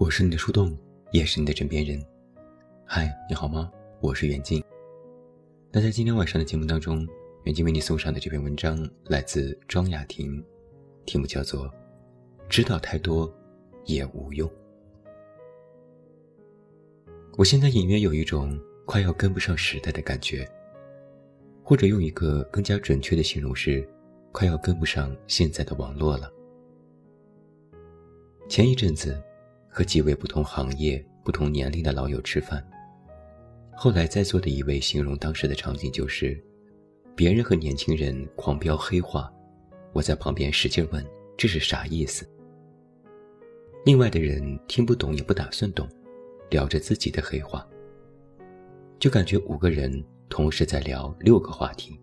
[0.00, 0.74] 我是你的树洞，
[1.10, 2.02] 也是你的枕边人。
[2.86, 3.70] 嗨，你好吗？
[4.00, 4.64] 我是袁静。
[5.70, 7.06] 那在今天晚上的节目当中，
[7.44, 10.42] 远近为你送上的这篇文章来自庄雅婷，
[11.04, 11.66] 题目叫做
[12.48, 13.30] 《知道太多
[13.84, 14.48] 也无用》。
[17.36, 20.50] 我现在隐约有一种快要跟不上时代的感觉，
[21.62, 23.86] 或者用一个更加准确的形容是，
[24.32, 26.32] 快要跟不上现在的网络了。
[28.48, 29.22] 前一阵子。
[29.70, 32.62] 和几位不同行业、不同年龄的老友吃饭。
[33.72, 36.38] 后来在座的一位形容当时的场景就是，
[37.14, 39.32] 别人和年轻人狂飙黑话，
[39.92, 41.02] 我在旁边使劲问
[41.38, 42.28] 这是啥意思。
[43.86, 45.88] 另外的人听不懂也不打算懂，
[46.50, 47.66] 聊着自己的黑话。
[48.98, 51.98] 就感觉五个人同时在聊六个话题，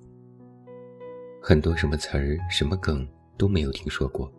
[1.40, 4.34] 很多什么词儿、什么梗都没有听说过。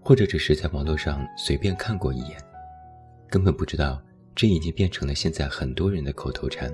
[0.00, 2.36] 或者只是在网络上随便看过一眼，
[3.28, 4.02] 根本不知道
[4.34, 6.72] 这已经变成了现在很多人的口头禅。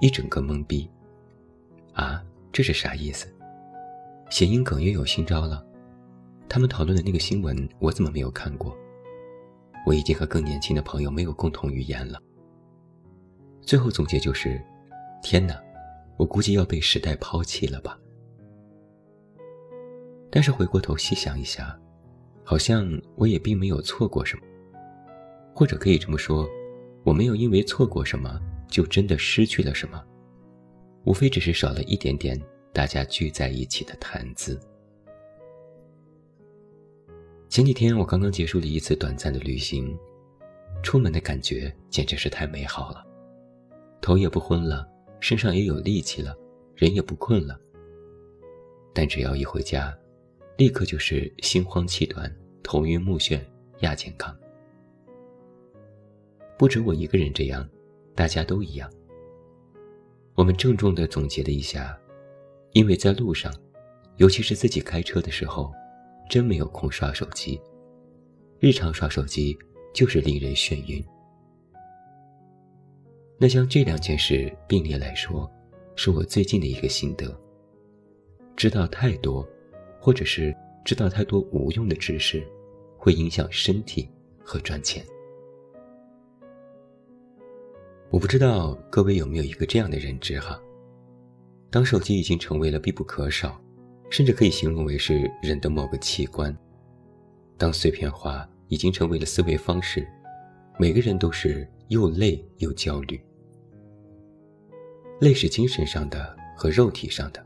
[0.00, 0.88] 一整个懵逼。
[1.94, 2.22] 啊，
[2.52, 3.26] 这是啥意思？
[4.30, 5.64] 谐音梗又有新招了？
[6.48, 8.76] 他们讨论的那个新闻，我怎么没有看过？
[9.84, 12.20] 我已经和更年轻的朋友没有共同语言了。
[13.62, 14.62] 最后总结就是：
[15.22, 15.60] 天哪，
[16.16, 17.98] 我估计要被时代抛弃了吧。
[20.30, 21.78] 但是回过头细想一下，
[22.44, 24.42] 好像我也并没有错过什么，
[25.54, 26.48] 或者可以这么说，
[27.04, 30.04] 我没有因为错过什么就真的失去了什么，
[31.04, 32.40] 无非只是少了一点点
[32.72, 34.60] 大家聚在一起的谈资。
[37.48, 39.98] 前几天我刚刚结束了一次短暂的旅行，
[40.82, 43.02] 出门的感觉简直是太美好了，
[44.02, 44.86] 头也不昏了，
[45.18, 46.36] 身上也有力气了，
[46.76, 47.58] 人也不困了。
[48.92, 49.96] 但只要一回家，
[50.58, 52.28] 立刻就是心慌气短、
[52.64, 53.40] 头晕目眩、
[53.82, 54.36] 亚健康。
[56.58, 57.66] 不止我一个人这样，
[58.12, 58.92] 大家都一样。
[60.34, 61.96] 我们郑重地总结了一下，
[62.72, 63.54] 因为在路上，
[64.16, 65.72] 尤其是自己开车的时候，
[66.28, 67.60] 真没有空刷手机。
[68.58, 69.56] 日常刷手机
[69.94, 71.00] 就是令人眩晕。
[73.38, 75.48] 那将这两件事并列来说，
[75.94, 77.32] 是我最近的一个心得。
[78.56, 79.48] 知道太多。
[80.00, 80.54] 或者是
[80.84, 82.46] 知道太多无用的知识，
[82.96, 84.08] 会影响身体
[84.42, 85.04] 和赚钱。
[88.10, 90.58] 我不知道各位有没有一个这样的认知哈：
[91.70, 93.60] 当手机已经成为了必不可少，
[94.08, 96.50] 甚至可以形容为是人的某个器官；
[97.58, 100.08] 当碎片化已经成为了思维方式，
[100.78, 103.20] 每个人都是又累又焦虑。
[105.20, 107.44] 累是精神上的和肉体上的。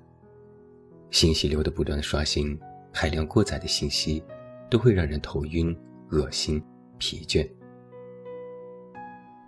[1.12, 2.58] 信息流的不断的刷新，
[2.90, 4.24] 海量过载的信息，
[4.70, 5.76] 都会让人头晕、
[6.10, 6.60] 恶心、
[6.96, 7.46] 疲倦。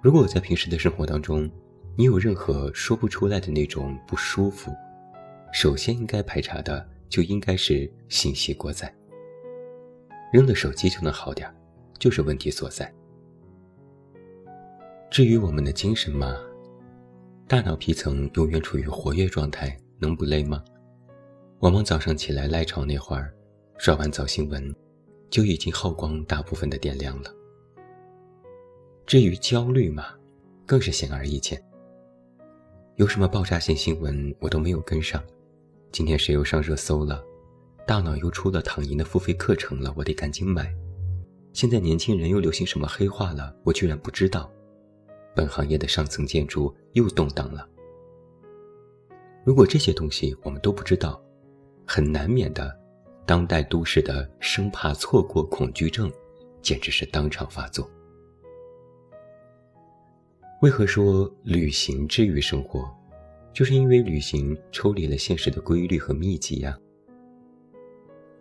[0.02, 1.50] 如果在平时的生活当中，
[1.96, 4.70] 你有任何说不出来的那种不舒服，
[5.54, 8.94] 首先应该排查的就应该是信息过载。
[10.34, 11.50] 扔了手机就能好点，
[11.98, 12.92] 就是问题所在。
[15.10, 16.36] 至于我们的精神嘛，
[17.48, 20.62] 大脑皮层永远处于活跃状态，能不累吗？
[21.60, 23.34] 往往早上起来赖床那会儿，
[23.78, 24.74] 刷完早新闻，
[25.30, 27.34] 就已经耗光大部分的电量了。
[29.06, 30.06] 至于焦虑嘛，
[30.66, 31.62] 更是显而易见。
[32.96, 35.22] 有什么爆炸性新闻我都没有跟上，
[35.90, 37.22] 今天谁又上热搜了？
[37.86, 40.74] 大脑又出了躺赢的付费课程了，我得赶紧买。
[41.52, 43.54] 现在年轻人又流行什么黑话了？
[43.62, 44.50] 我居然不知道。
[45.34, 47.68] 本行业的上层建筑又动荡了。
[49.44, 51.22] 如果这些东西我们都不知道，
[51.86, 52.78] 很难免的，
[53.26, 56.12] 当代都市的生怕错过恐惧症，
[56.62, 57.88] 简直是当场发作。
[60.62, 62.88] 为何说旅行治愈生活？
[63.52, 66.76] 就是因为旅行抽离了现实的规律和密集呀。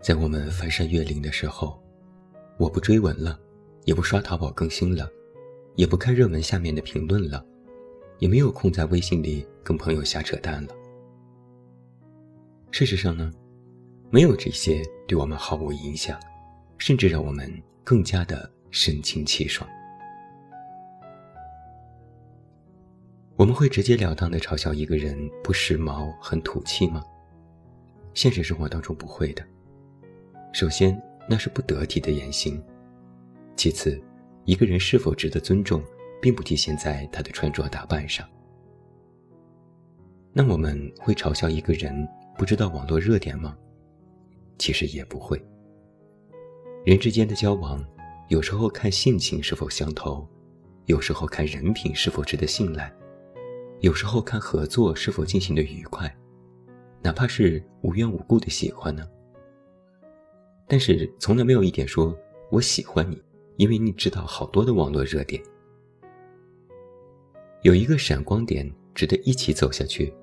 [0.02, 1.80] 在我们翻山越岭的时候，
[2.58, 3.40] 我不追文了，
[3.86, 5.08] 也不刷淘宝更新了，
[5.76, 7.46] 也不看热门下面的评论了，
[8.20, 10.74] 也没有空在微信里跟朋友瞎扯淡了。
[12.74, 13.32] 事实上呢，
[14.10, 16.20] 没有这些对我们毫无影响，
[16.80, 17.48] 甚至让我们
[17.84, 19.70] 更加的神清气爽。
[23.36, 27.04] 我们会直截了当的嘲笑一个人不时髦、很土气吗？
[28.16, 29.46] 现实生活当中不会的。
[30.52, 31.00] 首先，
[31.30, 32.60] 那是不得体的言行；
[33.56, 34.02] 其次，
[34.46, 35.80] 一个人是否值得尊重，
[36.20, 38.28] 并不体现在他的穿着打扮上。
[40.32, 42.10] 那我们会嘲笑一个人？
[42.38, 43.58] 不知道网络热点吗？
[44.58, 45.44] 其实也不会。
[46.86, 47.84] 人之间的交往，
[48.28, 50.28] 有时候看性情是否相投，
[50.86, 52.94] 有时候看人品是否值得信赖，
[53.80, 56.14] 有时候看合作是否进行的愉快，
[57.02, 59.08] 哪怕是无缘无故的喜欢呢？
[60.68, 62.18] 但是从来没有一点说
[62.50, 63.22] 我喜欢你，
[63.58, 65.42] 因为你知道好多的网络热点。
[67.62, 70.14] 有一个闪光点值得一起走下去，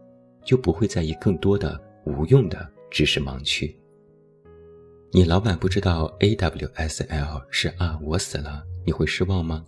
[0.44, 3.74] 就不会在意更多的无用的知识盲区。
[5.10, 9.66] 你老板不知道 A W S L 是啊，我死了，你会失望吗？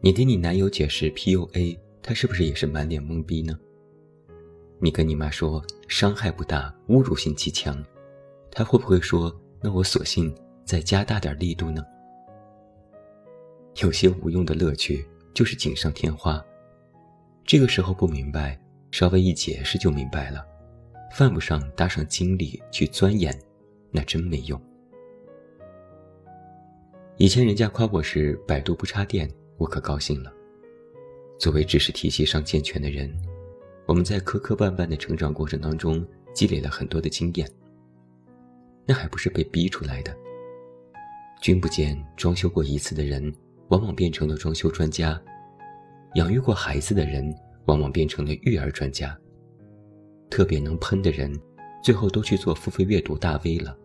[0.00, 3.58] 你给你男友解释 P U A，他是不是也是满脸懵逼呢？
[4.78, 7.84] 你跟你妈说伤害不大，侮辱性极强，
[8.50, 10.34] 他会不会说那我索性
[10.64, 11.84] 再加大点力度呢？
[13.80, 15.06] 有些无用的乐趣。
[15.34, 16.42] 就是锦上添花，
[17.44, 18.58] 这个时候不明白，
[18.90, 20.42] 稍微一解释就明白了，
[21.16, 23.34] 犯不上搭上精力去钻研，
[23.90, 24.60] 那真没用。
[27.16, 29.26] 以前人家夸我是百度不插电，
[29.56, 30.30] 我可高兴了。
[31.38, 33.10] 作为知识体系上健全的人，
[33.86, 37.50] 我们在磕磕绊绊的成长过程当中积累了很多的经验，
[38.84, 40.14] 那还不是被逼出来的？
[41.40, 43.34] 君不见，装修过一次的人。
[43.68, 45.18] 往往变成了装修专家，
[46.16, 47.34] 养育过孩子的人
[47.64, 49.18] 往往变成了育儿专家。
[50.30, 51.32] 特别能喷的人，
[51.82, 53.76] 最后都去做付费阅读大 V 了。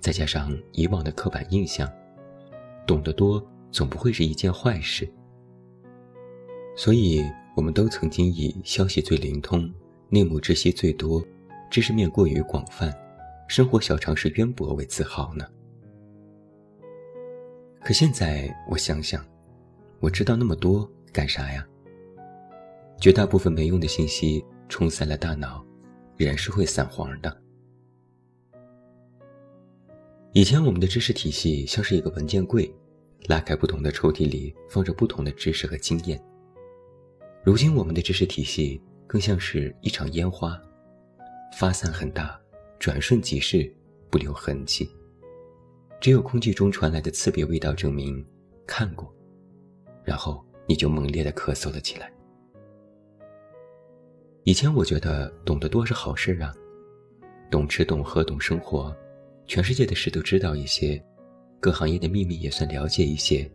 [0.00, 1.90] 再加上以往的刻板印象，
[2.86, 5.08] 懂得多总不会是一件坏事。
[6.76, 7.24] 所以，
[7.56, 9.72] 我们都曾经以消息最灵通、
[10.10, 11.24] 内幕知悉最多、
[11.70, 12.94] 知识面过于广泛、
[13.48, 15.46] 生活小常识渊博为自豪呢。
[17.82, 19.24] 可现在我想想，
[20.00, 21.66] 我知道那么多干啥呀？
[23.00, 25.64] 绝大部分没用的信息冲散了大脑，
[26.16, 27.42] 人是会散黄的。
[30.32, 32.70] 以前我们的知识体系像是一个文件柜，
[33.26, 36.22] 拉开不同的抽屉里放着不同的知识和经验。
[37.42, 40.60] 如今我们的知识体系更像是一场烟花，
[41.56, 42.38] 发散很大，
[42.78, 43.72] 转瞬即逝，
[44.10, 44.90] 不留痕迹。
[46.00, 48.22] 只有空气中传来的刺鼻味道证明
[48.66, 49.10] 看过，
[50.04, 52.12] 然后你就猛烈的咳嗽了起来。
[54.46, 56.54] 以前我觉得懂得多是好事啊，
[57.50, 58.96] 懂吃懂喝懂生活，
[59.44, 61.04] 全世界的事都知道一些，
[61.58, 63.50] 各行业的秘密也算了解一些，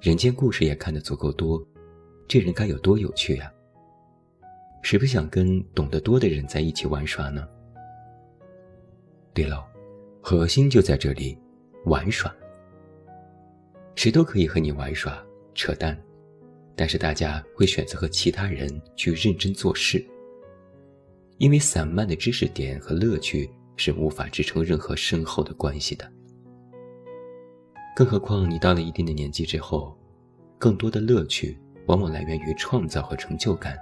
[0.00, 1.64] 人间故事也看得足够多，
[2.26, 3.48] 这人该有多有趣啊！
[4.82, 7.46] 谁不想跟懂得多的人在一起玩耍呢？
[9.32, 9.64] 对了，
[10.20, 11.38] 核心就在这里。
[11.84, 12.34] 玩耍，
[13.94, 15.96] 谁都可以和你玩耍、扯淡，
[16.74, 20.02] 但是大家会选择和其他人去认真做事，
[21.44, 26.10] 因为散漫的知识点和乐趣是无法支撑任何深厚的关系的。
[27.94, 29.94] 更何况你到了一定的年纪之后，
[30.58, 33.76] 更多的乐趣往往来源于创造和成就感，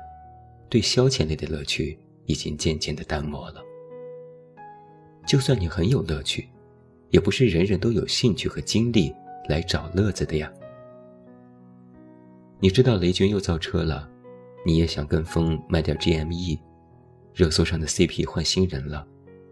[0.69, 3.62] 对消遣类的乐趣已经渐渐的淡漠了。
[5.25, 6.49] 就算你很有乐趣。
[7.11, 9.14] 也不是人人都有兴趣和精力
[9.47, 10.50] 来找乐子的呀。
[12.59, 14.09] 你知道雷军又造车了，
[14.64, 16.59] 你也想跟风买点 GME。
[17.34, 19.07] 热搜上的 CP 换新人了，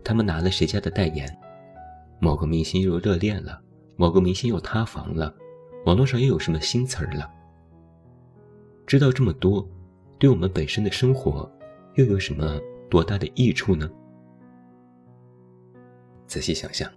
[0.04, 1.38] 他们拿了谁家的代言？
[2.20, 3.60] 某个明星又热恋了，
[3.96, 5.34] 某个明星又塌房了，
[5.86, 7.30] 网络上又有什么新词儿了？
[8.86, 9.66] 知道这么多，
[10.18, 11.50] 对我们本身的生活
[11.94, 13.90] 又有什么多大的益处呢？
[16.26, 16.90] 仔细想想。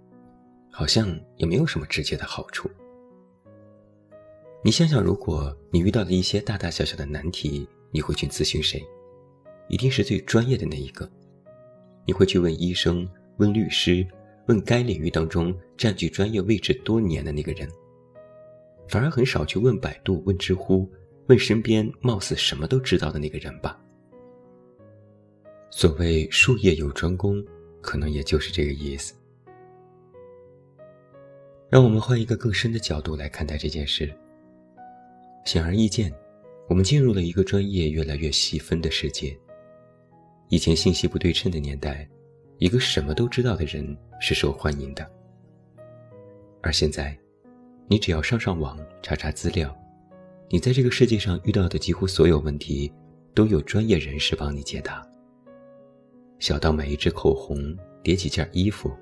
[0.76, 2.68] 好像也没有什么直接的好处。
[4.64, 8.84] 你想想，如果你遇到了一些大大小小的难题，你会去咨询谁？
[9.68, 11.10] 一定是最专业的那一个。
[12.06, 14.06] 你会去问医生、问律师、
[14.46, 17.68] 问该领域当中占据专业位置多年的那个人，
[18.88, 20.86] 反而很少去问百度、问知乎、
[21.28, 23.80] 问身边貌似什么都知道的那个人吧。
[25.70, 27.44] 所谓术业有专攻，
[27.80, 29.14] 可能也就是这个意思。
[31.70, 34.14] 让我们换一个更深的角度来看待这件事。
[35.44, 36.14] 显而易见，
[36.68, 39.36] 我们进入了一个专业越来越细分的世界。
[40.54, 42.08] 以前信息不对称的年代，
[42.58, 43.84] 一个什么都知道的人
[44.20, 45.04] 是受欢迎的。
[46.62, 47.18] 而现在，
[47.88, 49.76] 你只要上上网查查资料，
[50.48, 52.92] 你在这个世界上遇到的几乎所有问题，
[53.34, 55.04] 都有专业人士帮你解答。
[56.38, 58.92] 小到买一支口红，叠几件衣服。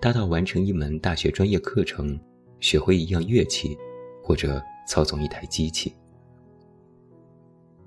[0.00, 2.18] 大到完成一门大学专业课程，
[2.58, 3.78] 学会一样乐器，
[4.24, 5.94] 或者操纵一台机器。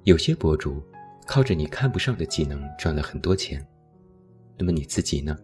[0.05, 0.81] 有些博主
[1.25, 3.65] 靠着你看不上的技能赚了很多钱，
[4.57, 5.37] 那么你自己呢？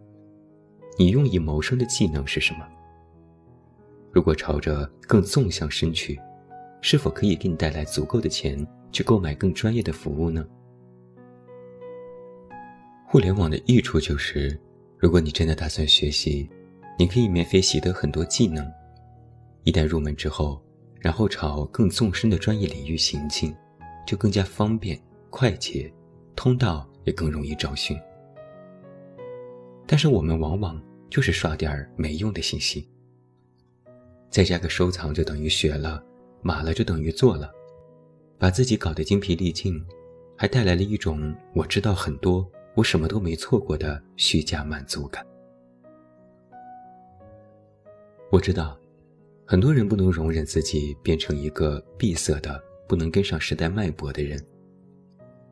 [0.98, 2.68] 你用以谋生的技能是什么？
[4.12, 6.20] 如果朝着更纵向伸去，
[6.82, 10.46] 是否可以给你带来足够的钱去购买更专业的服务呢？
[13.08, 14.60] 互联网的益处就是，
[14.98, 16.50] 如果你真的打算学习，
[16.98, 18.70] 你可以免费习得很多技能。
[19.64, 20.62] 一旦入门之后，
[21.00, 23.56] 然后朝更纵深的专业领域行进，
[24.06, 25.92] 就更加方便、快捷，
[26.36, 27.98] 通道也更容易找寻。
[29.86, 32.88] 但是我们往往就是刷点儿没用的信息。
[34.30, 36.04] 再加个收藏就等于学了，
[36.42, 37.52] 码了就等于做了，
[38.38, 39.84] 把自己搞得精疲力尽，
[40.38, 45.26] 还带来了一种我知道很多，我什么都没错过的虚假满足感。
[48.32, 48.78] 我知道，
[49.46, 54.40] 很多人不能容忍自己变成一个闭塞的、不能跟上时代脉搏的人，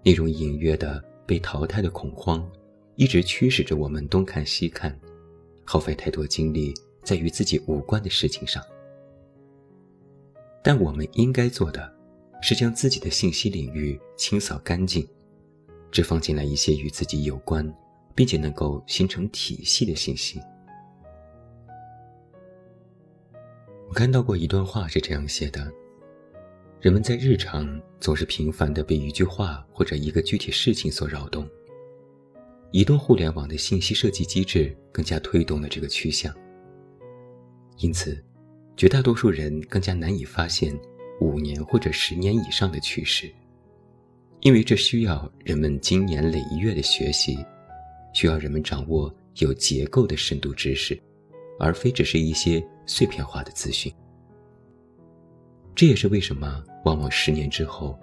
[0.07, 2.49] 那种隐约的被淘汰的恐慌，
[2.95, 4.97] 一直驱使着我们东看西看，
[5.65, 6.73] 耗费太多精力。
[7.03, 8.63] 在与自己无关的事情上，
[10.61, 11.93] 但我们应该做的，
[12.41, 15.05] 是将自己的信息领域清扫干净，
[15.89, 17.73] 只放进来一些与自己有关，
[18.13, 20.41] 并且能够形成体系的信息。
[23.87, 25.69] 我看到过一段话是这样写的：
[26.79, 31.49] 人们在日常总是频繁地被一句话或者一个具体事情所扰动，
[32.69, 36.31] 移动互联网的信息设计机制更加推动了这个趋向。
[37.79, 38.23] 因此，
[38.75, 40.79] 绝大多数人更加难以发现
[41.19, 43.27] 五年或者十年以上的趋势，
[44.41, 47.43] 因为这需要人们经年累月的学习，
[48.13, 50.99] 需要人们掌握有结构的深度知识，
[51.59, 53.91] 而非只是一些碎片化的资讯。
[55.77, 57.97] 这也是为什么往往十年之后，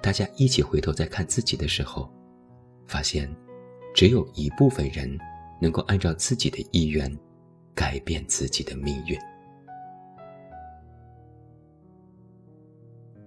[0.00, 2.08] 大家一起回头再看自己的时候，
[2.86, 3.28] 发现，
[3.92, 5.18] 只有一部分人
[5.60, 7.14] 能够按照自己的意愿。
[7.74, 9.18] 改变自己的命运。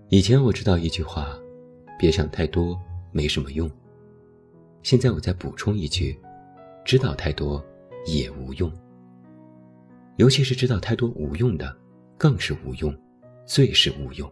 [0.10, 1.38] 以前我知道一句话
[2.00, 2.76] ：“别想太多，
[3.12, 3.70] 没什么用。”
[4.82, 6.20] 现在我再补充一句
[6.84, 7.64] ：“知道太多
[8.08, 8.74] 也无用。”
[10.18, 11.78] 尤其是知道太多无用的，
[12.18, 12.92] 更是无用，
[13.50, 14.32] 最是无用。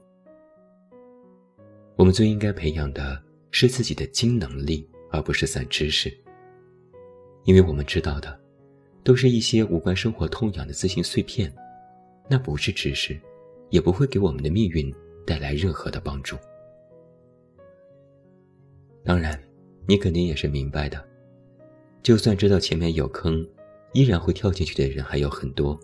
[1.96, 3.20] 我们最应该培养的
[3.50, 6.16] 是自己的精能力，而不是散知识，
[7.44, 8.40] 因为我们知道的。
[9.04, 11.52] 都是一些无关生活痛痒的资讯碎片，
[12.30, 13.20] 那不是知识，
[13.70, 14.94] 也不会给我们的命运
[15.26, 16.38] 带来任何的帮助。
[19.04, 19.42] 当然，
[19.88, 21.04] 你肯定也是明白的，
[22.04, 23.44] 就算知道前面有坑，
[23.94, 25.76] 依然会跳进去的人还有很多；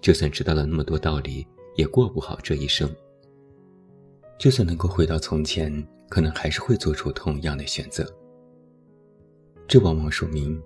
[0.00, 1.46] 就算知道了那么多道理，
[1.78, 2.92] 也过不好这一生。
[4.36, 5.72] 就算能够回到从前，
[6.08, 8.04] 可能还是会做出同样的选择。
[9.66, 10.60] 这往往说明。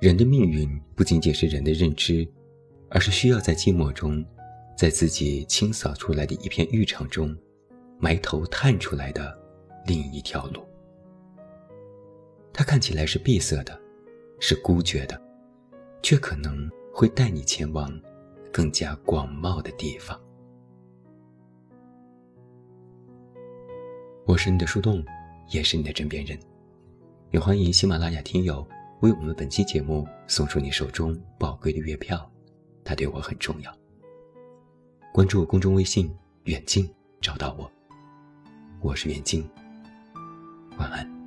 [0.00, 2.26] 人的命运不仅仅是人的认知，
[2.88, 4.24] 而是需要在寂寞中，
[4.74, 7.36] 在自己清扫出来的一片浴场中，
[7.98, 9.38] 埋头探出来的
[9.86, 10.66] 另一条路。
[12.50, 13.78] 它看起来是闭塞的，
[14.40, 15.20] 是孤绝的，
[16.02, 17.92] 却可能会带你前往
[18.50, 20.18] 更加广袤的地方。
[24.30, 25.04] 我是你的树洞，
[25.48, 26.38] 也是你的枕边人，
[27.32, 28.64] 也欢迎喜马拉雅听友。
[29.00, 32.30] 为我们本期节目送出你手中宝贵的月票，
[32.84, 33.76] 它对我很重要。
[35.12, 36.08] 关注公众微信
[36.46, 36.88] “远近”，
[37.20, 37.68] 找到我。
[38.80, 39.44] 我是远近，
[40.78, 41.19] 晚安。